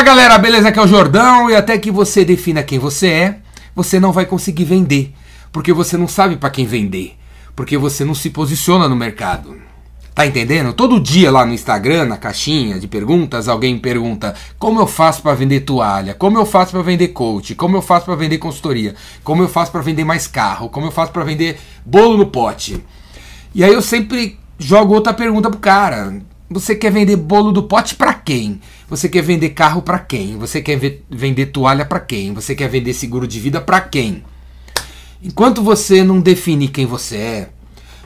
Fala 0.00 0.14
galera, 0.16 0.38
beleza? 0.38 0.70
Aqui 0.70 0.78
é 0.78 0.82
o 0.82 0.86
Jordão 0.86 1.50
e 1.50 1.54
até 1.54 1.76
que 1.76 1.90
você 1.90 2.24
defina 2.24 2.62
quem 2.62 2.78
você 2.78 3.06
é, 3.08 3.36
você 3.76 4.00
não 4.00 4.12
vai 4.12 4.24
conseguir 4.24 4.64
vender, 4.64 5.12
porque 5.52 5.74
você 5.74 5.94
não 5.98 6.08
sabe 6.08 6.36
para 6.38 6.48
quem 6.48 6.64
vender, 6.64 7.18
porque 7.54 7.76
você 7.76 8.02
não 8.02 8.14
se 8.14 8.30
posiciona 8.30 8.88
no 8.88 8.96
mercado. 8.96 9.60
Tá 10.14 10.26
entendendo? 10.26 10.72
Todo 10.72 10.98
dia 10.98 11.30
lá 11.30 11.44
no 11.44 11.52
Instagram, 11.52 12.06
na 12.06 12.16
caixinha 12.16 12.80
de 12.80 12.88
perguntas, 12.88 13.46
alguém 13.46 13.78
pergunta: 13.78 14.34
"Como 14.58 14.80
eu 14.80 14.86
faço 14.86 15.20
para 15.20 15.34
vender 15.34 15.60
toalha? 15.60 16.14
Como 16.14 16.38
eu 16.38 16.46
faço 16.46 16.72
para 16.72 16.80
vender 16.80 17.08
coach? 17.08 17.54
Como 17.54 17.76
eu 17.76 17.82
faço 17.82 18.06
para 18.06 18.16
vender 18.16 18.38
consultoria? 18.38 18.94
Como 19.22 19.42
eu 19.42 19.50
faço 19.50 19.70
para 19.70 19.82
vender 19.82 20.04
mais 20.04 20.26
carro? 20.26 20.70
Como 20.70 20.86
eu 20.86 20.90
faço 20.90 21.12
para 21.12 21.24
vender 21.24 21.60
bolo 21.84 22.16
no 22.16 22.24
pote?" 22.24 22.82
E 23.54 23.62
aí 23.62 23.74
eu 23.74 23.82
sempre 23.82 24.38
jogo 24.58 24.94
outra 24.94 25.12
pergunta 25.12 25.50
pro 25.50 25.60
cara: 25.60 26.22
"Você 26.50 26.74
quer 26.74 26.90
vender 26.90 27.16
bolo 27.16 27.52
do 27.52 27.62
pote 27.62 27.94
para 27.94 28.12
quem?" 28.12 28.60
Você 28.90 29.08
quer 29.08 29.22
vender 29.22 29.50
carro 29.50 29.82
para 29.82 30.00
quem? 30.00 30.36
Você 30.36 30.60
quer 30.60 30.76
vender 31.08 31.46
toalha 31.46 31.84
para 31.84 32.00
quem? 32.00 32.34
Você 32.34 32.56
quer 32.56 32.68
vender 32.68 32.92
seguro 32.92 33.24
de 33.24 33.38
vida 33.38 33.60
para 33.60 33.80
quem? 33.80 34.24
Enquanto 35.22 35.62
você 35.62 36.02
não 36.02 36.20
define 36.20 36.66
quem 36.66 36.86
você 36.86 37.16
é, 37.16 37.50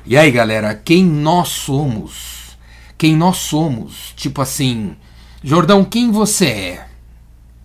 e 0.04 0.14
aí 0.14 0.30
galera, 0.30 0.74
quem 0.74 1.02
nós 1.02 1.48
somos? 1.48 2.58
Quem 2.98 3.16
nós 3.16 3.38
somos? 3.38 4.12
Tipo 4.14 4.42
assim, 4.42 4.94
Jordão, 5.42 5.82
quem 5.82 6.10
você 6.10 6.46
é? 6.46 6.86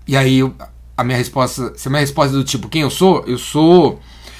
E 0.07 0.15
aí 0.15 0.39
a 0.95 1.03
minha 1.03 1.17
resposta, 1.17 1.73
se 1.75 1.87
a 1.87 1.91
minha 1.91 1.99
resposta 1.99 2.33
é 2.33 2.37
do 2.37 2.43
tipo 2.45 2.69
quem 2.69 2.83
eu 2.83 2.89
sou, 2.89 3.25
eu 3.27 3.37
sou 3.37 3.99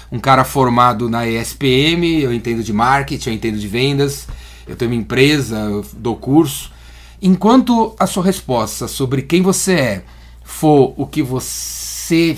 um 0.09 0.19
cara 0.19 0.45
formado 0.45 1.09
na 1.09 1.27
ESPM, 1.27 2.21
eu 2.21 2.33
entendo 2.33 2.63
de 2.63 2.71
marketing, 2.71 3.29
eu 3.29 3.35
entendo 3.35 3.57
de 3.57 3.67
vendas, 3.67 4.27
eu 4.69 4.75
tenho 4.75 4.91
uma 4.91 5.01
empresa, 5.01 5.57
dou 5.93 6.15
curso. 6.15 6.71
Enquanto 7.19 7.95
a 7.99 8.05
sua 8.05 8.23
resposta 8.23 8.87
sobre 8.87 9.23
quem 9.23 9.41
você 9.41 9.73
é 9.73 10.03
for 10.43 10.93
o 10.95 11.07
que 11.07 11.23
você 11.23 12.37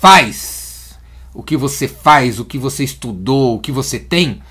faz, 0.00 0.98
o 1.32 1.44
que 1.44 1.56
você 1.56 1.86
faz, 1.86 2.40
o 2.40 2.44
que 2.44 2.58
você 2.58 2.82
estudou, 2.82 3.54
o 3.54 3.60
que 3.60 3.70
você 3.70 4.00
tem, 4.00 4.42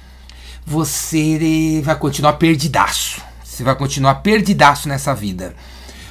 você 0.65 1.81
vai 1.83 1.97
continuar 1.99 2.33
perdidaço. 2.33 3.21
Você 3.43 3.65
vai 3.65 3.75
continuar 3.75 4.15
perdidaço 4.15 4.87
nessa 4.87 5.13
vida. 5.13 5.53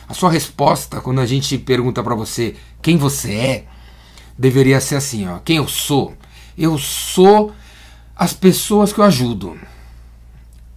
A 0.06 0.12
sua 0.12 0.30
resposta, 0.30 1.00
quando 1.00 1.22
a 1.22 1.26
gente 1.26 1.56
pergunta 1.56 2.02
para 2.02 2.14
você 2.14 2.54
quem 2.82 2.98
você 2.98 3.32
é, 3.32 3.64
deveria 4.36 4.78
ser 4.78 4.96
assim, 4.96 5.26
ó. 5.26 5.38
Quem 5.38 5.56
eu 5.56 5.66
sou? 5.66 6.14
Eu 6.56 6.76
sou 6.76 7.52
as 8.14 8.34
pessoas 8.34 8.92
que 8.92 9.00
eu 9.00 9.04
ajudo. 9.04 9.58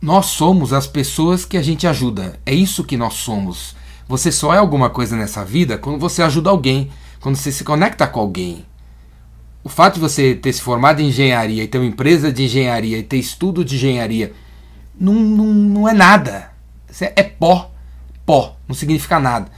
Nós 0.02 0.25
somos 0.27 0.73
as 0.73 0.88
pessoas 0.88 1.45
que 1.45 1.55
a 1.55 1.61
gente 1.61 1.85
ajuda. 1.85 2.39
É 2.44 2.53
isso 2.53 2.83
que 2.83 2.97
nós 2.97 3.13
somos. 3.13 3.75
Você 4.07 4.31
só 4.31 4.52
é 4.52 4.57
alguma 4.57 4.89
coisa 4.89 5.16
nessa 5.16 5.45
vida 5.45 5.77
quando 5.77 5.99
você 5.99 6.23
ajuda 6.23 6.49
alguém, 6.49 6.89
quando 7.19 7.35
você 7.35 7.52
se 7.52 7.63
conecta 7.63 8.07
com 8.07 8.19
alguém. 8.19 8.66
O 9.63 9.69
fato 9.69 9.95
de 9.95 9.99
você 9.99 10.33
ter 10.33 10.52
se 10.53 10.61
formado 10.61 11.02
em 11.02 11.09
engenharia 11.09 11.63
e 11.63 11.67
ter 11.67 11.77
uma 11.77 11.85
empresa 11.85 12.33
de 12.33 12.45
engenharia 12.45 12.97
e 12.97 13.03
ter 13.03 13.17
estudo 13.17 13.63
de 13.63 13.75
engenharia 13.75 14.33
não, 14.99 15.13
não, 15.13 15.45
não 15.45 15.88
é 15.88 15.94
nada. 15.94 16.52
Você 16.89 17.13
é 17.16 17.22
pó. 17.22 17.72
Pó. 18.25 18.57
Não 18.67 18.73
significa 18.73 19.19
nada. 19.19 19.52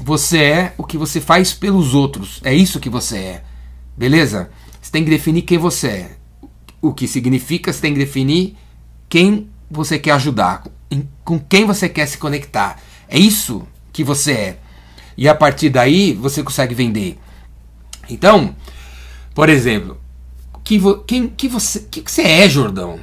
Você 0.00 0.38
é 0.38 0.74
o 0.78 0.84
que 0.84 0.96
você 0.96 1.20
faz 1.20 1.52
pelos 1.52 1.92
outros. 1.92 2.40
É 2.42 2.54
isso 2.54 2.80
que 2.80 2.88
você 2.88 3.18
é. 3.18 3.44
Beleza? 3.94 4.50
Você 4.80 4.90
tem 4.90 5.04
que 5.04 5.10
definir 5.10 5.42
quem 5.42 5.58
você 5.58 5.88
é. 5.88 6.16
O 6.80 6.94
que 6.94 7.06
significa, 7.06 7.70
você 7.70 7.82
tem 7.82 7.92
que 7.92 7.98
definir 7.98 8.56
quem 9.10 9.50
você 9.70 9.98
quer 9.98 10.12
ajudar, 10.12 10.64
com 11.24 11.38
quem 11.38 11.64
você 11.64 11.88
quer 11.88 12.06
se 12.06 12.18
conectar. 12.18 12.80
É 13.08 13.18
isso 13.18 13.66
que 13.92 14.02
você 14.02 14.32
é. 14.32 14.58
E 15.16 15.28
a 15.28 15.34
partir 15.34 15.70
daí 15.70 16.14
você 16.14 16.42
consegue 16.42 16.74
vender. 16.74 17.18
Então, 18.08 18.54
por 19.34 19.48
exemplo, 19.48 20.00
que 20.64 20.78
vo, 20.78 20.98
quem 20.98 21.28
que 21.28 21.48
você, 21.48 21.80
que, 21.90 22.02
que 22.02 22.10
você 22.10 22.22
é, 22.22 22.48
Jordão? 22.48 23.00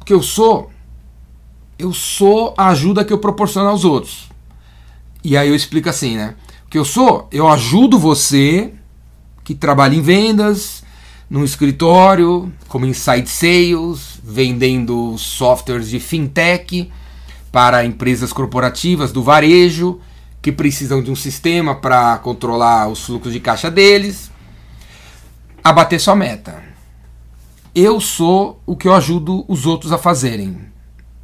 O 0.00 0.04
que 0.04 0.12
eu 0.12 0.22
sou? 0.22 0.70
Eu 1.78 1.92
sou 1.92 2.54
a 2.56 2.68
ajuda 2.68 3.04
que 3.04 3.12
eu 3.12 3.18
proporciono 3.18 3.68
aos 3.68 3.84
outros. 3.84 4.28
E 5.24 5.36
aí 5.36 5.48
eu 5.48 5.54
explico 5.54 5.88
assim, 5.88 6.16
né? 6.16 6.34
O 6.66 6.70
que 6.70 6.78
eu 6.78 6.84
sou? 6.84 7.28
Eu 7.32 7.48
ajudo 7.48 7.98
você 7.98 8.72
que 9.44 9.54
trabalha 9.54 9.94
em 9.94 10.02
vendas, 10.02 10.84
num 11.32 11.44
escritório, 11.44 12.52
como 12.68 12.84
Inside 12.84 13.26
Sales, 13.26 14.20
vendendo 14.22 15.16
softwares 15.16 15.88
de 15.88 15.98
fintech 15.98 16.92
para 17.50 17.86
empresas 17.86 18.34
corporativas 18.34 19.12
do 19.12 19.22
varejo 19.22 19.98
que 20.42 20.52
precisam 20.52 21.02
de 21.02 21.10
um 21.10 21.16
sistema 21.16 21.74
para 21.74 22.18
controlar 22.18 22.86
os 22.88 23.06
fluxos 23.06 23.32
de 23.32 23.40
caixa 23.40 23.70
deles, 23.70 24.30
a 25.64 25.72
bater 25.72 25.98
sua 25.98 26.14
meta. 26.14 26.62
Eu 27.74 27.98
sou 27.98 28.60
o 28.66 28.76
que 28.76 28.86
eu 28.86 28.92
ajudo 28.92 29.46
os 29.48 29.64
outros 29.64 29.90
a 29.90 29.96
fazerem. 29.96 30.58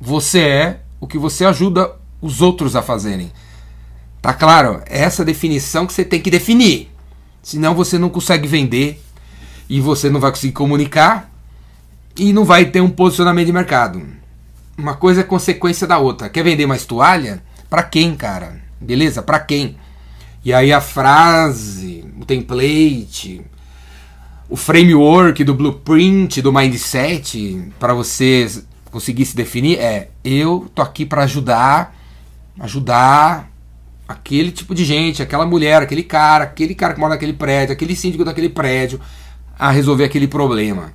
Você 0.00 0.40
é 0.40 0.80
o 0.98 1.06
que 1.06 1.18
você 1.18 1.44
ajuda 1.44 1.92
os 2.22 2.40
outros 2.40 2.74
a 2.74 2.80
fazerem. 2.80 3.30
Tá 4.22 4.32
claro? 4.32 4.80
É 4.86 5.02
essa 5.02 5.22
definição 5.22 5.86
que 5.86 5.92
você 5.92 6.02
tem 6.02 6.22
que 6.22 6.30
definir. 6.30 6.90
Senão 7.42 7.74
você 7.74 7.98
não 7.98 8.08
consegue 8.08 8.48
vender 8.48 9.02
e 9.68 9.80
você 9.80 10.08
não 10.08 10.20
vai 10.20 10.30
conseguir 10.30 10.52
comunicar 10.52 11.30
e 12.16 12.32
não 12.32 12.44
vai 12.44 12.64
ter 12.66 12.80
um 12.80 12.90
posicionamento 12.90 13.46
de 13.46 13.52
mercado. 13.52 14.02
Uma 14.76 14.94
coisa 14.94 15.20
é 15.20 15.24
consequência 15.24 15.86
da 15.86 15.98
outra. 15.98 16.28
Quer 16.28 16.42
vender 16.42 16.66
mais 16.66 16.86
toalha? 16.86 17.42
Para 17.68 17.82
quem, 17.82 18.14
cara? 18.14 18.60
Beleza? 18.80 19.22
Para 19.22 19.40
quem? 19.40 19.76
E 20.44 20.52
aí 20.52 20.72
a 20.72 20.80
frase, 20.80 22.04
o 22.18 22.24
template, 22.24 23.42
o 24.48 24.56
framework 24.56 25.44
do 25.44 25.54
blueprint, 25.54 26.40
do 26.40 26.52
mindset, 26.52 27.70
para 27.78 27.92
você 27.92 28.48
conseguir 28.90 29.26
se 29.26 29.36
definir 29.36 29.78
é: 29.78 30.08
eu 30.24 30.70
tô 30.74 30.80
aqui 30.80 31.04
para 31.04 31.24
ajudar, 31.24 31.94
ajudar 32.58 33.50
aquele 34.06 34.50
tipo 34.50 34.74
de 34.74 34.84
gente, 34.84 35.22
aquela 35.22 35.44
mulher, 35.44 35.82
aquele 35.82 36.02
cara, 36.02 36.44
aquele 36.44 36.74
cara 36.74 36.94
que 36.94 37.00
mora 37.00 37.14
naquele 37.14 37.34
prédio, 37.34 37.74
aquele 37.74 37.94
síndico 37.94 38.24
daquele 38.24 38.48
prédio, 38.48 39.00
a 39.58 39.70
resolver 39.70 40.04
aquele 40.04 40.28
problema. 40.28 40.92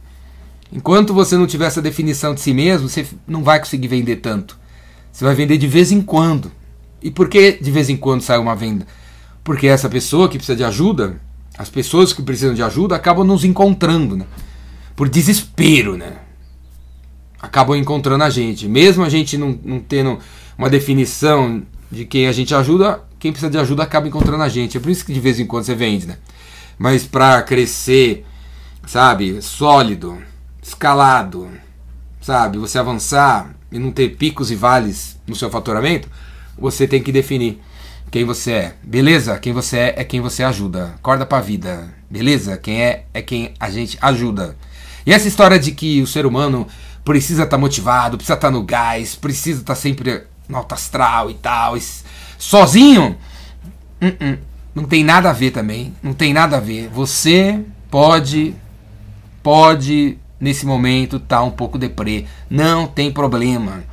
Enquanto 0.72 1.14
você 1.14 1.38
não 1.38 1.46
tiver 1.46 1.68
essa 1.68 1.82
definição 1.82 2.34
de 2.34 2.42
si 2.42 2.54
mesmo, 2.54 2.90
você 2.90 3.06
não 3.28 3.44
vai 3.44 3.60
conseguir 3.60 3.88
vender 3.88 4.18
tanto. 4.18 4.58
Você 5.12 5.24
vai 5.24 5.36
vender 5.36 5.58
de 5.58 5.68
vez 5.68 5.92
em 5.92 6.02
quando. 6.02 6.52
E 7.02 7.12
por 7.12 7.30
que 7.30 7.60
de 7.62 7.70
vez 7.70 7.90
em 7.90 7.98
quando 7.98 8.22
sai 8.22 8.40
uma 8.40 8.56
venda? 8.56 8.88
Porque 9.44 9.68
essa 9.68 9.90
pessoa 9.90 10.28
que 10.28 10.38
precisa 10.38 10.56
de 10.56 10.64
ajuda, 10.64 11.20
as 11.58 11.70
pessoas 11.70 12.14
que 12.14 12.24
precisam 12.24 12.56
de 12.56 12.64
ajuda 12.64 12.96
acabam 12.96 13.26
nos 13.26 13.44
encontrando, 13.44 14.18
né? 14.18 14.26
Por 14.96 15.10
desespero, 15.10 15.98
né? 15.98 16.14
Acabam 17.40 17.78
encontrando 17.78 18.24
a 18.24 18.30
gente. 18.30 18.68
Mesmo 18.68 19.04
a 19.04 19.10
gente 19.10 19.38
não, 19.38 19.60
não 19.64 19.80
tendo 19.80 20.18
uma 20.58 20.70
definição 20.70 21.62
de 21.92 22.06
quem 22.06 22.28
a 22.28 22.32
gente 22.32 22.56
ajuda, 22.56 23.04
quem 23.20 23.32
precisa 23.32 23.52
de 23.52 23.58
ajuda 23.58 23.84
acaba 23.84 24.08
encontrando 24.08 24.42
a 24.42 24.50
gente. 24.50 24.78
É 24.78 24.80
por 24.80 24.90
isso 24.90 25.06
que 25.06 25.14
de 25.14 25.20
vez 25.20 25.40
em 25.40 25.46
quando 25.46 25.66
você 25.66 25.76
vende, 25.76 26.08
né? 26.08 26.18
Mas 26.80 27.06
para 27.06 27.42
crescer 27.44 28.26
sabe? 28.86 29.42
Sólido, 29.42 30.22
escalado, 30.62 31.50
sabe? 32.22 32.58
Você 32.58 32.78
avançar 32.78 33.54
e 33.72 33.80
não 33.80 33.92
ter 33.92 34.16
picos 34.16 34.52
e 34.52 34.56
vales 34.56 35.20
no 35.28 35.36
seu 35.36 35.50
faturamento, 35.50 36.10
você 36.58 36.88
tem 36.88 37.02
que 37.02 37.12
definir 37.12 37.60
quem 38.12 38.26
você 38.26 38.52
é. 38.52 38.76
Beleza? 38.84 39.40
Quem 39.40 39.54
você 39.54 39.78
é 39.78 39.94
é 39.98 40.04
quem 40.04 40.22
você 40.22 40.44
ajuda. 40.44 40.94
Acorda 40.96 41.26
pra 41.26 41.42
vida. 41.42 41.94
Beleza? 42.10 42.58
Quem 42.58 42.82
é 42.82 43.06
é 43.14 43.22
quem 43.22 43.54
a 43.60 43.70
gente 43.70 43.98
ajuda. 44.02 44.56
E 45.06 45.12
essa 45.12 45.28
história 45.28 45.60
de 45.60 45.72
que 45.72 46.02
o 46.02 46.08
ser 46.08 46.26
humano 46.26 46.68
precisa 47.04 47.44
estar 47.44 47.58
tá 47.58 47.62
motivado, 47.62 48.18
precisa 48.18 48.36
estar 48.36 48.48
tá 48.48 48.52
no 48.52 48.64
gás, 48.64 49.16
precisa 49.16 49.62
estar 49.62 49.76
tá 49.76 49.80
sempre 49.80 50.24
no 50.48 50.58
alto 50.58 50.74
astral 50.74 51.32
e 51.32 51.34
tal, 51.34 51.76
sozinho, 52.38 53.18
uh 54.02 54.06
-uh, 54.06 54.38
não 54.76 54.86
tem 54.86 55.04
nada 55.04 55.30
a 55.30 55.34
ver 55.34 55.52
também. 55.52 55.94
Não 56.02 56.14
tem 56.14 56.34
nada 56.34 56.58
a 56.58 56.60
ver. 56.60 56.90
Você 56.90 57.60
pode 57.90 58.56
pode 59.44 60.18
nesse 60.40 60.66
momento 60.66 61.18
estar 61.18 61.38
tá 61.38 61.44
um 61.44 61.52
pouco 61.52 61.78
deprê. 61.78 62.26
Não 62.50 62.88
tem 62.88 63.12
problema. 63.12 63.84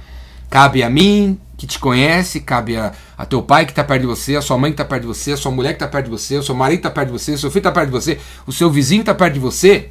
Cabe 0.48 0.82
a 0.82 0.88
mim 0.88 1.38
que 1.56 1.66
te 1.66 1.78
conhece, 1.78 2.40
cabe 2.40 2.76
a, 2.76 2.92
a 3.18 3.26
teu 3.26 3.42
pai 3.42 3.66
que 3.66 3.72
está 3.72 3.84
perto 3.84 4.00
de 4.00 4.06
você, 4.06 4.34
a 4.34 4.40
sua 4.40 4.56
mãe 4.56 4.70
que 4.70 4.74
está 4.74 4.84
perto 4.84 5.02
de 5.02 5.08
você, 5.08 5.32
a 5.32 5.36
sua 5.36 5.52
mulher 5.52 5.70
que 5.70 5.76
está 5.76 5.86
perto 5.86 6.06
de 6.06 6.10
você, 6.10 6.38
o 6.38 6.42
seu 6.42 6.54
marido 6.54 6.80
que 6.80 6.86
está 6.86 6.90
perto 6.90 7.08
de 7.08 7.12
você, 7.12 7.32
o 7.34 7.38
seu 7.38 7.50
filho 7.50 7.60
está 7.60 7.72
perto 7.72 7.86
de 7.86 7.92
você, 7.92 8.18
o 8.46 8.52
seu 8.52 8.70
vizinho 8.70 9.00
está 9.00 9.14
perto 9.14 9.34
de 9.34 9.40
você, 9.40 9.90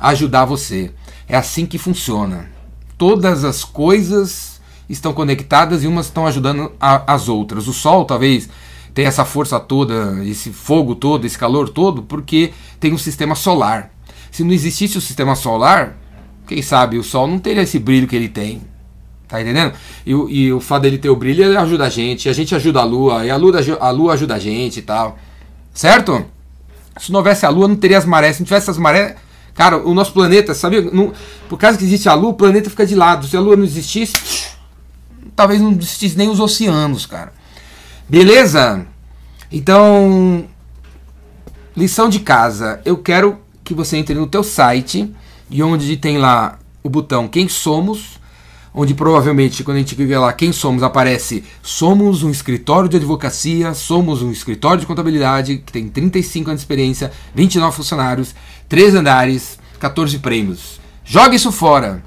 ajudar 0.00 0.44
você. 0.44 0.90
É 1.28 1.36
assim 1.36 1.66
que 1.66 1.78
funciona. 1.78 2.50
Todas 2.98 3.44
as 3.44 3.62
coisas 3.62 4.60
estão 4.88 5.12
conectadas 5.12 5.84
e 5.84 5.86
umas 5.86 6.06
estão 6.06 6.26
ajudando 6.26 6.72
a, 6.80 7.14
as 7.14 7.28
outras. 7.28 7.68
O 7.68 7.72
sol 7.72 8.04
talvez 8.04 8.48
tenha 8.92 9.06
essa 9.06 9.24
força 9.24 9.60
toda, 9.60 10.24
esse 10.24 10.50
fogo 10.50 10.96
todo, 10.96 11.24
esse 11.24 11.38
calor 11.38 11.68
todo, 11.68 12.02
porque 12.02 12.52
tem 12.80 12.92
um 12.92 12.98
sistema 12.98 13.36
solar. 13.36 13.92
Se 14.30 14.44
não 14.44 14.52
existisse 14.52 14.98
o 14.98 15.00
sistema 15.00 15.34
solar, 15.34 15.96
quem 16.46 16.62
sabe 16.62 16.98
o 16.98 17.02
Sol 17.02 17.26
não 17.26 17.38
teria 17.38 17.62
esse 17.62 17.78
brilho 17.78 18.06
que 18.06 18.16
ele 18.16 18.28
tem. 18.28 18.62
Tá 19.28 19.40
entendendo? 19.42 19.74
E, 20.06 20.10
e, 20.10 20.52
o 20.52 20.60
fato 20.60 20.82
dele 20.82 20.96
ter 20.96 21.10
o 21.10 21.16
brilho 21.16 21.44
ele 21.44 21.56
ajuda 21.56 21.84
a 21.84 21.90
gente, 21.90 22.30
a 22.30 22.32
gente 22.32 22.54
ajuda 22.54 22.80
a 22.80 22.84
lua, 22.84 23.26
e 23.26 23.30
a 23.30 23.36
lua, 23.36 23.60
a 23.78 23.90
lua 23.90 24.14
ajuda 24.14 24.34
a 24.36 24.38
gente 24.38 24.78
e 24.78 24.82
tal. 24.82 25.18
Certo? 25.74 26.24
Se 26.98 27.12
não 27.12 27.18
houvesse 27.18 27.44
a 27.44 27.50
lua, 27.50 27.68
não 27.68 27.76
teria 27.76 27.98
as 27.98 28.06
marés. 28.06 28.36
Se 28.36 28.42
não 28.42 28.46
tivesse 28.46 28.70
as 28.70 28.78
marés. 28.78 29.14
Cara, 29.54 29.76
o 29.76 29.92
nosso 29.92 30.12
planeta, 30.12 30.54
sabe? 30.54 30.80
Não, 30.80 31.12
por 31.48 31.58
causa 31.58 31.76
que 31.76 31.84
existe 31.84 32.08
a 32.08 32.14
lua, 32.14 32.30
o 32.30 32.34
planeta 32.34 32.70
fica 32.70 32.86
de 32.86 32.94
lado. 32.94 33.26
Se 33.26 33.36
a 33.36 33.40
lua 33.40 33.56
não 33.56 33.64
existisse, 33.64 34.48
talvez 35.36 35.60
não 35.60 35.72
existisse 35.72 36.16
nem 36.16 36.28
os 36.28 36.40
oceanos, 36.40 37.04
cara. 37.04 37.32
Beleza? 38.08 38.86
Então, 39.52 40.46
lição 41.76 42.08
de 42.08 42.20
casa. 42.20 42.80
Eu 42.84 42.96
quero 42.96 43.38
que 43.68 43.74
você 43.74 43.98
entre 43.98 44.14
no 44.14 44.26
teu 44.26 44.42
site 44.42 45.14
e 45.50 45.62
onde 45.62 45.96
tem 45.98 46.16
lá 46.16 46.58
o 46.82 46.88
botão 46.88 47.28
Quem 47.28 47.48
Somos, 47.48 48.18
onde 48.74 48.94
provavelmente 48.94 49.62
quando 49.62 49.76
a 49.76 49.80
gente 49.80 49.94
clica 49.94 50.18
lá 50.18 50.32
Quem 50.32 50.52
Somos 50.52 50.82
aparece 50.82 51.44
Somos 51.62 52.22
um 52.22 52.30
escritório 52.30 52.88
de 52.88 52.96
advocacia, 52.96 53.74
somos 53.74 54.22
um 54.22 54.30
escritório 54.32 54.80
de 54.80 54.86
contabilidade 54.86 55.58
que 55.58 55.70
tem 55.70 55.86
35 55.86 56.48
anos 56.48 56.60
de 56.60 56.64
experiência, 56.64 57.12
29 57.34 57.76
funcionários, 57.76 58.34
3 58.68 58.94
andares, 58.94 59.58
14 59.78 60.18
prêmios. 60.18 60.80
Joga 61.04 61.36
isso 61.36 61.52
fora. 61.52 62.02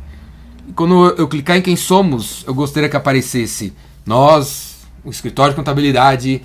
Quando 0.75 1.13
eu 1.17 1.27
clicar 1.27 1.57
em 1.57 1.61
Quem 1.61 1.75
Somos, 1.75 2.43
eu 2.47 2.55
gostaria 2.55 2.89
que 2.89 2.97
aparecesse 2.97 3.73
nós, 4.03 4.77
o 5.05 5.11
escritório 5.11 5.53
de 5.53 5.57
contabilidade, 5.57 6.41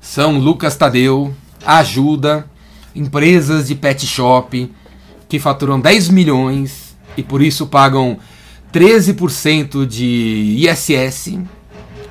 São 0.00 0.38
Lucas 0.38 0.76
Tadeu, 0.76 1.32
ajuda 1.64 2.48
empresas 2.94 3.68
de 3.68 3.74
pet 3.74 4.06
shop 4.06 4.70
que 5.28 5.38
faturam 5.38 5.78
10 5.80 6.08
milhões 6.08 6.96
e 7.16 7.22
por 7.22 7.42
isso 7.42 7.66
pagam 7.66 8.18
13% 8.72 9.86
de 9.86 10.66
ISS 10.66 11.38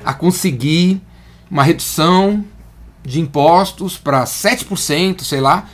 a 0.04 0.12
conseguir 0.12 1.00
uma 1.50 1.62
redução 1.62 2.44
de 3.04 3.20
impostos 3.20 3.96
para 3.96 4.24
7%, 4.24 5.22
sei 5.22 5.40
lá, 5.40 5.66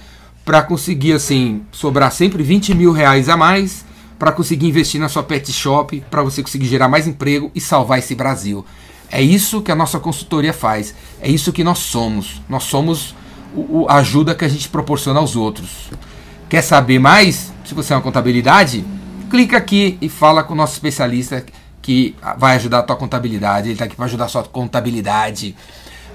para 0.45 0.63
conseguir 0.63 1.13
assim 1.13 1.63
sobrar 1.73 2.13
sempre 2.13 2.43
20 2.43 2.75
mil 2.75 2.93
reais 2.93 3.29
a 3.29 3.37
mais 3.37 3.85
para 4.19 4.33
conseguir 4.33 4.69
investir 4.69 5.01
na 5.01 5.09
sua 5.09 5.23
pet 5.23 5.53
shop, 5.53 6.03
para 6.11 6.23
você 6.23 6.43
conseguir 6.43 6.67
gerar 6.67 6.89
mais 6.89 7.07
emprego 7.07 7.51
e 7.55 7.61
salvar 7.61 7.99
esse 7.99 8.15
Brasil. 8.15 8.65
É 9.11 9.21
isso 9.21 9.61
que 9.63 9.71
a 9.71 9.75
nossa 9.75 9.99
consultoria 9.99 10.53
faz. 10.53 10.95
É 11.21 11.29
isso 11.31 11.53
que 11.53 11.65
nós 11.65 11.79
somos. 11.79 12.41
Nós 12.49 12.65
somos 12.65 13.15
o, 13.55 13.87
a 13.89 13.97
ajuda 13.97 14.35
que 14.35 14.45
a 14.45 14.49
gente 14.49 14.69
proporciona 14.69 15.21
aos 15.21 15.37
outros. 15.37 15.91
Quer 16.49 16.63
saber 16.63 16.99
mais? 16.99 17.53
Se 17.65 17.75
você 17.75 17.93
é 17.93 17.97
uma 17.97 18.03
contabilidade, 18.03 18.85
clica 19.31 19.57
aqui 19.57 19.99
e 20.01 20.09
fala 20.09 20.43
com 20.43 20.53
o 20.53 20.57
nosso 20.57 20.75
especialista 20.75 21.45
que 21.81 22.15
vai 22.39 22.57
ajudar 22.57 22.81
a 22.81 22.83
tua 22.83 22.97
contabilidade. 22.97 23.69
Ele 23.69 23.75
está 23.75 23.85
aqui 23.85 23.97
para 23.97 24.07
ajudar 24.07 24.25
a 24.25 24.29
sua 24.29 24.43
contabilidade 24.45 25.55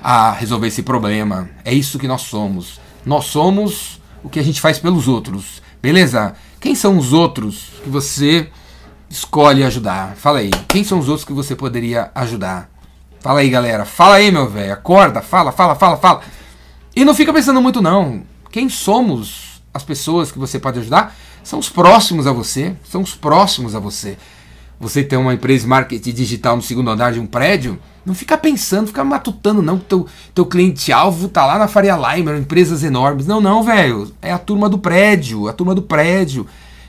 a 0.01 0.31
resolver 0.31 0.67
esse 0.67 0.83
problema. 0.83 1.49
É 1.63 1.73
isso 1.73 1.99
que 1.99 2.07
nós 2.07 2.21
somos. 2.21 2.79
Nós 3.05 3.25
somos 3.25 3.99
o 4.23 4.29
que 4.29 4.39
a 4.39 4.43
gente 4.43 4.61
faz 4.61 4.79
pelos 4.79 5.07
outros. 5.07 5.61
Beleza? 5.81 6.33
Quem 6.59 6.75
são 6.75 6.97
os 6.97 7.13
outros 7.13 7.69
que 7.83 7.89
você 7.89 8.49
escolhe 9.09 9.63
ajudar? 9.63 10.15
Fala 10.15 10.39
aí. 10.39 10.51
Quem 10.67 10.83
são 10.83 10.99
os 10.99 11.07
outros 11.07 11.25
que 11.25 11.33
você 11.33 11.55
poderia 11.55 12.11
ajudar? 12.15 12.69
Fala 13.21 13.41
aí, 13.41 13.49
galera. 13.49 13.85
Fala 13.85 14.15
aí, 14.15 14.31
meu 14.31 14.49
velho. 14.49 14.73
Acorda, 14.73 15.21
fala, 15.21 15.51
fala, 15.51 15.75
fala, 15.75 15.97
fala. 15.97 16.21
E 16.99 17.05
não 17.05 17.15
fica 17.15 17.31
pensando 17.31 17.61
muito, 17.61 17.81
não. 17.81 18.23
Quem 18.51 18.67
somos 18.67 19.61
as 19.73 19.83
pessoas 19.83 20.33
que 20.33 20.37
você 20.37 20.59
pode 20.59 20.79
ajudar? 20.79 21.15
São 21.45 21.57
os 21.57 21.69
próximos 21.69 22.27
a 22.27 22.33
você. 22.33 22.75
São 22.83 23.01
os 23.01 23.15
próximos 23.15 23.73
a 23.73 23.79
você. 23.79 24.17
Você 24.81 25.01
tem 25.01 25.17
uma 25.17 25.33
empresa 25.33 25.61
de 25.61 25.69
marketing 25.69 26.11
digital 26.11 26.57
no 26.57 26.61
segundo 26.61 26.89
andar 26.89 27.13
de 27.13 27.19
um 27.21 27.25
prédio, 27.25 27.79
não 28.05 28.13
fica 28.13 28.37
pensando, 28.37 28.87
fica 28.87 29.01
matutando, 29.01 29.61
não, 29.61 29.79
que 29.79 29.85
teu, 29.85 30.07
teu 30.35 30.45
cliente-alvo 30.45 31.29
tá 31.29 31.45
lá 31.45 31.57
na 31.57 31.69
Faria 31.69 31.95
Limer, 31.95 32.37
empresas 32.37 32.83
enormes. 32.83 33.25
Não, 33.25 33.39
não, 33.39 33.63
velho. 33.63 34.13
É 34.21 34.33
a 34.33 34.37
turma 34.37 34.67
do 34.67 34.77
prédio, 34.77 35.47
a 35.47 35.53
turma 35.53 35.73
do 35.73 35.81
prédio, 35.81 36.45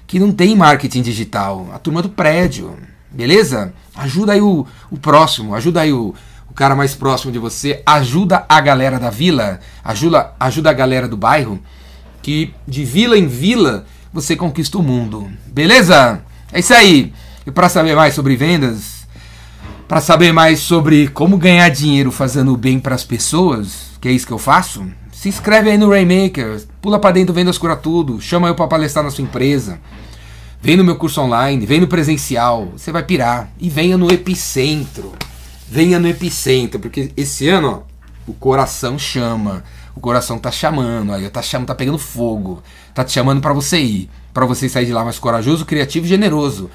que 0.08 0.18
não 0.18 0.32
tem 0.32 0.56
marketing 0.56 1.02
digital. 1.02 1.68
A 1.72 1.78
turma 1.78 2.02
do 2.02 2.08
prédio. 2.08 2.76
Beleza? 3.12 3.72
Ajuda 3.94 4.32
aí 4.32 4.40
o, 4.40 4.66
o 4.90 4.96
próximo, 4.98 5.54
ajuda 5.54 5.82
aí 5.82 5.92
o, 5.92 6.12
o 6.50 6.54
cara 6.54 6.74
mais 6.74 6.94
próximo 6.94 7.32
de 7.32 7.38
você, 7.38 7.80
ajuda 7.86 8.44
a 8.48 8.60
galera 8.60 8.98
da 8.98 9.08
vila, 9.08 9.60
ajuda, 9.84 10.32
ajuda 10.38 10.70
a 10.70 10.74
galera 10.74 11.06
do 11.06 11.16
bairro, 11.16 11.60
que 12.20 12.52
de 12.66 12.84
vila 12.84 13.16
em 13.16 13.28
vila 13.28 13.86
você 14.12 14.34
conquista 14.34 14.76
o 14.76 14.82
mundo. 14.82 15.30
Beleza? 15.46 16.20
É 16.52 16.58
isso 16.58 16.74
aí. 16.74 17.12
E 17.46 17.50
para 17.50 17.68
saber 17.68 17.94
mais 17.94 18.14
sobre 18.14 18.36
vendas, 18.36 19.06
para 19.86 20.00
saber 20.00 20.32
mais 20.32 20.58
sobre 20.58 21.08
como 21.08 21.38
ganhar 21.38 21.68
dinheiro 21.68 22.10
fazendo 22.10 22.56
bem 22.56 22.80
para 22.80 22.96
as 22.96 23.04
pessoas, 23.04 23.92
que 24.00 24.08
é 24.08 24.12
isso 24.12 24.26
que 24.26 24.32
eu 24.32 24.38
faço, 24.38 24.84
se 25.12 25.28
inscreve 25.28 25.70
aí 25.70 25.78
no 25.78 25.90
Rainmaker, 25.90 26.62
pula 26.82 26.98
para 26.98 27.12
dentro 27.12 27.34
Vendas 27.34 27.58
Cura 27.58 27.76
Tudo, 27.76 28.20
chama 28.20 28.48
eu 28.48 28.54
para 28.54 28.66
palestrar 28.66 29.04
na 29.04 29.10
sua 29.10 29.22
empresa. 29.22 29.78
Vem 30.60 30.76
no 30.76 30.84
meu 30.84 30.96
curso 30.96 31.20
online, 31.20 31.64
vem 31.64 31.80
no 31.80 31.86
presencial, 31.86 32.72
você 32.76 32.92
vai 32.92 33.02
pirar. 33.02 33.50
E 33.58 33.70
venha 33.70 33.96
no 33.96 34.12
epicentro 34.12 35.12
venha 35.70 36.00
no 36.00 36.08
epicentro, 36.08 36.80
porque 36.80 37.12
esse 37.16 37.48
ano, 37.48 37.84
ó, 37.86 38.30
o 38.30 38.34
coração 38.34 38.98
chama. 38.98 39.62
O 39.94 40.00
coração 40.00 40.38
tá 40.38 40.50
chamando, 40.50 41.12
aí 41.12 41.28
tá 41.30 41.42
chamando, 41.42 41.68
tá 41.68 41.74
pegando 41.74 41.98
fogo. 41.98 42.62
Tá 42.92 43.04
te 43.04 43.12
chamando 43.12 43.40
para 43.40 43.52
você 43.52 43.78
ir, 43.78 44.10
para 44.34 44.44
você 44.46 44.68
sair 44.68 44.86
de 44.86 44.92
lá 44.92 45.04
mais 45.04 45.18
corajoso, 45.18 45.64
criativo 45.64 46.06
e 46.06 46.08
generoso. 46.08 46.70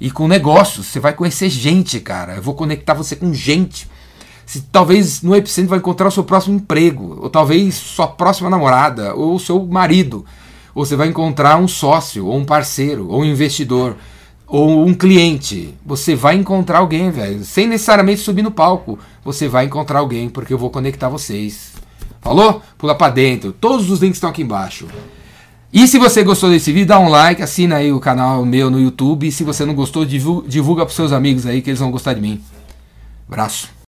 E 0.00 0.10
com 0.10 0.26
negócios, 0.26 0.86
você 0.86 0.98
vai 0.98 1.12
conhecer 1.12 1.48
gente, 1.48 2.00
cara. 2.00 2.34
Eu 2.34 2.42
vou 2.42 2.54
conectar 2.54 2.94
você 2.94 3.14
com 3.14 3.32
gente. 3.32 3.88
Se, 4.46 4.62
talvez 4.62 5.22
no 5.22 5.36
epicentro 5.36 5.70
vai 5.70 5.78
encontrar 5.78 6.08
o 6.08 6.10
seu 6.10 6.24
próximo 6.24 6.56
emprego, 6.56 7.18
ou 7.22 7.30
talvez 7.30 7.74
sua 7.74 8.08
próxima 8.08 8.50
namorada, 8.50 9.14
ou 9.14 9.36
o 9.36 9.40
seu 9.40 9.64
marido. 9.64 10.24
Ou 10.74 10.84
você 10.84 10.96
vai 10.96 11.08
encontrar 11.08 11.56
um 11.56 11.68
sócio, 11.68 12.26
ou 12.26 12.36
um 12.36 12.44
parceiro, 12.44 13.08
ou 13.08 13.20
um 13.20 13.24
investidor 13.24 13.96
ou 14.50 14.84
um 14.84 14.92
cliente, 14.92 15.72
você 15.86 16.16
vai 16.16 16.34
encontrar 16.34 16.80
alguém, 16.80 17.08
velho. 17.08 17.44
Sem 17.44 17.68
necessariamente 17.68 18.20
subir 18.20 18.42
no 18.42 18.50
palco. 18.50 18.98
Você 19.24 19.46
vai 19.46 19.66
encontrar 19.66 20.00
alguém, 20.00 20.28
porque 20.28 20.52
eu 20.52 20.58
vou 20.58 20.70
conectar 20.70 21.08
vocês. 21.08 21.74
Falou? 22.20 22.60
Pula 22.76 22.96
para 22.96 23.12
dentro. 23.12 23.52
Todos 23.52 23.88
os 23.88 24.00
links 24.00 24.16
estão 24.16 24.28
aqui 24.28 24.42
embaixo. 24.42 24.88
E 25.72 25.86
se 25.86 25.98
você 25.98 26.24
gostou 26.24 26.50
desse 26.50 26.72
vídeo, 26.72 26.88
dá 26.88 26.98
um 26.98 27.08
like, 27.08 27.40
assina 27.40 27.76
aí 27.76 27.92
o 27.92 28.00
canal 28.00 28.44
meu 28.44 28.68
no 28.68 28.80
YouTube. 28.80 29.28
E 29.28 29.30
se 29.30 29.44
você 29.44 29.64
não 29.64 29.72
gostou, 29.72 30.04
divulga, 30.04 30.48
divulga 30.48 30.84
para 30.84 30.94
seus 30.96 31.12
amigos 31.12 31.46
aí 31.46 31.62
que 31.62 31.70
eles 31.70 31.78
vão 31.78 31.92
gostar 31.92 32.14
de 32.14 32.20
mim. 32.20 32.42
Abraço. 33.28 33.79